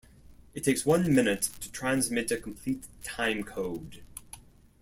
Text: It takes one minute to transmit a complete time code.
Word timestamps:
It 0.55 0.63
takes 0.63 0.83
one 0.83 1.13
minute 1.13 1.43
to 1.59 1.71
transmit 1.71 2.31
a 2.31 2.37
complete 2.37 2.87
time 3.03 3.43
code. 3.43 4.01